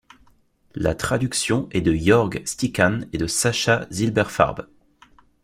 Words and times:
La 0.73 0.95
traduction 0.95 1.69
est 1.69 1.81
de 1.81 1.93
Jörg 1.93 2.31
Stickan 2.43 3.01
et 3.13 3.19
de 3.19 3.27
Sacha 3.27 3.85
Zilberfarb. 3.91 4.65